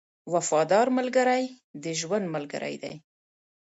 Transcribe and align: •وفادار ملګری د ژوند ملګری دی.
•وفادار 0.33 0.87
ملګری 0.97 1.43
د 1.83 1.85
ژوند 1.99 2.25
ملګری 2.35 2.75
دی. 2.83 2.95